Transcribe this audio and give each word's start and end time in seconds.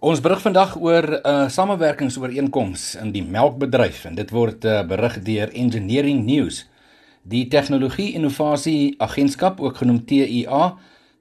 Ons 0.00 0.22
berig 0.24 0.40
vandag 0.40 0.78
oor 0.80 1.04
'n 1.04 1.28
uh, 1.28 1.48
samewerkingsooreenkoms 1.52 2.94
in 2.96 3.10
die 3.12 3.22
melkbedryf 3.22 4.06
en 4.08 4.14
dit 4.16 4.30
word 4.32 4.64
uh, 4.64 4.80
berig 4.88 5.18
deur 5.20 5.52
Engineering 5.52 6.24
News. 6.24 6.64
Die 7.22 7.48
Tegnologie 7.48 8.14
Innovasie 8.16 8.94
Agentskap, 8.96 9.60
ook 9.60 9.76
genoem 9.76 10.00
TIA, 10.04 10.78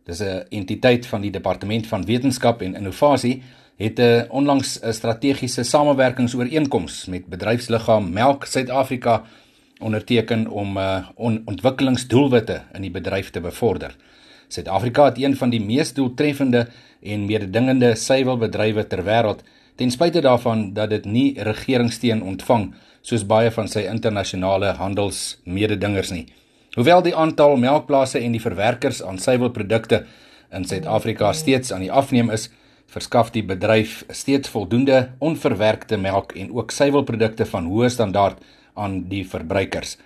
dis 0.08 0.22
'n 0.24 0.46
entiteit 0.50 1.06
van 1.06 1.22
die 1.22 1.32
Departement 1.32 1.88
van 1.88 2.06
Wetenskap 2.06 2.62
en 2.62 2.76
Innovasie, 2.76 3.44
het 3.76 4.00
'n 4.00 4.02
uh, 4.02 4.24
onlangs 4.30 4.80
'n 4.82 4.94
strategiese 4.94 5.64
samewerkingsooreenkoms 5.64 7.06
met 7.06 7.28
bedryfsliggaam 7.28 8.14
Melk 8.14 8.46
Suid-Afrika 8.46 9.24
onderteken 9.80 10.48
om 10.48 10.78
uh, 10.78 11.10
on 11.16 11.42
ontwikkelingsdoelwitte 11.46 12.62
in 12.74 12.82
die 12.82 12.92
bedryf 12.92 13.30
te 13.30 13.42
bevorder. 13.42 13.96
Suid-Afrika 14.50 15.06
het 15.12 15.20
een 15.22 15.36
van 15.38 15.54
die 15.54 15.62
mees 15.62 15.94
doeltreffende 15.94 16.68
en 17.02 17.26
mededingende 17.30 17.94
suiwelbedrywe 17.96 18.88
ter 18.90 19.04
wêreld, 19.06 19.44
ten 19.78 19.92
spyte 19.94 20.22
daarvan 20.26 20.72
dat 20.74 20.90
dit 20.90 21.06
nie 21.06 21.28
regeringssteun 21.38 22.24
ontvang 22.26 22.72
soos 23.02 23.24
baie 23.24 23.52
van 23.54 23.70
sy 23.72 23.86
internasionale 23.88 24.74
handelsmededingers 24.80 26.12
nie. 26.12 26.26
Hoewel 26.76 27.02
die 27.06 27.16
aantal 27.16 27.56
melkplase 27.58 28.20
en 28.20 28.34
die 28.36 28.44
verwerkers 28.44 29.04
aan 29.06 29.22
suiwelprodukte 29.22 30.04
in 30.54 30.66
Suid-Afrika 30.66 31.32
steeds 31.34 31.72
aan 31.74 31.86
die 31.86 31.94
afneem 31.94 32.30
is, 32.34 32.50
verskaf 32.90 33.30
die 33.34 33.46
bedryf 33.46 34.04
steeds 34.10 34.50
voldoende 34.50 35.10
onverwerkte 35.22 35.98
melk 35.98 36.34
en 36.42 36.52
ook 36.58 36.74
suiwelprodukte 36.74 37.46
van 37.46 37.70
hoë 37.70 37.90
standaard 37.94 38.42
aan 38.74 39.04
die 39.12 39.24
verbruikers. 39.30 39.98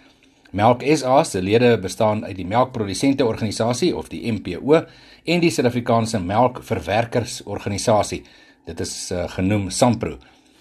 Melk 0.53 0.84
SA 0.85 1.23
se 1.25 1.41
lede 1.41 1.80
bestaan 1.81 2.20
uit 2.25 2.35
die 2.38 2.45
Melkprodusente 2.45 3.25
Organisasie 3.25 3.95
of 3.98 4.11
die 4.11 4.20
MPO 4.31 4.84
en 5.25 5.41
die 5.41 5.49
Suid-Afrikaanse 5.49 6.20
Melkverwerkers-organisasie. 6.21 8.20
Dit 8.70 8.84
is 8.85 8.94
uh, 9.09 9.23
genoem 9.34 9.71
SAMPRO. 9.73 10.20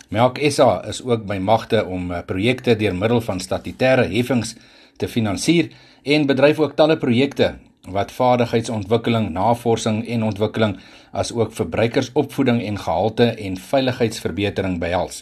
Melk 0.09 0.41
SA 0.49 0.81
is 0.89 1.03
ook 1.05 1.29
by 1.29 1.37
magte 1.37 1.85
om 1.85 2.09
uh, 2.09 2.23
projekte 2.25 2.73
deur 2.81 2.97
middel 2.97 3.21
van 3.21 3.45
statutêre 3.45 4.09
heffings 4.09 4.57
te 4.97 5.13
finansier 5.13 5.69
en 6.09 6.25
bedryf 6.25 6.65
ook 6.65 6.73
talle 6.81 6.97
projekte 6.97 7.59
wat 7.93 8.17
vaardigheidsontwikkeling, 8.17 9.29
navorsing 9.37 10.07
en 10.09 10.25
ontwikkeling 10.25 10.79
as 11.13 11.37
ook 11.37 11.53
verbruikersopvoeding 11.53 12.65
en 12.65 12.81
gehalte 12.81 13.35
en 13.37 13.61
veiligheidsverbetering 13.61 14.81
behels. 14.81 15.21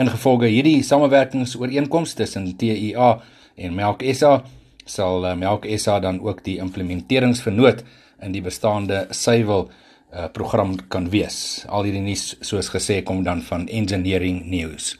Ingevolge 0.00 0.48
hierdie 0.48 0.80
samewerkingsooreenkomste 0.86 2.24
tussen 2.24 2.54
TIA 2.56 3.18
en 3.58 3.74
Melk 3.74 4.04
SA 4.14 4.38
sal 4.88 5.26
uh, 5.26 5.34
Melk 5.36 5.66
SA 5.76 5.98
dan 6.00 6.20
ook 6.24 6.44
die 6.46 6.58
implementeringsvernoot 6.62 7.84
in 8.24 8.32
die 8.34 8.42
bestaande 8.42 9.06
suiwel 9.10 9.68
uh, 9.68 10.28
program 10.32 10.76
kan 10.88 11.10
wees. 11.12 11.66
Al 11.68 11.88
hierdie 11.88 12.04
nuus 12.04 12.32
soos 12.40 12.70
gesê 12.72 13.02
kom 13.04 13.22
dan 13.26 13.42
van 13.50 13.68
Engineering 13.68 14.46
News. 14.48 14.96